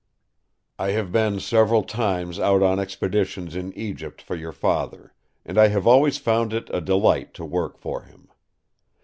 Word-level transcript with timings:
"I 0.79 0.93
have 0.93 1.11
been 1.11 1.39
several 1.39 1.83
times 1.83 2.39
out 2.39 2.63
on 2.63 2.79
expeditions 2.79 3.55
in 3.55 3.71
Egypt 3.73 4.19
for 4.19 4.35
your 4.35 4.51
Father; 4.51 5.13
and 5.45 5.59
I 5.59 5.67
have 5.67 5.85
always 5.85 6.17
found 6.17 6.53
it 6.53 6.71
a 6.73 6.81
delight 6.81 7.35
to 7.35 7.45
work 7.45 7.77
for 7.77 8.01
him. 8.01 8.29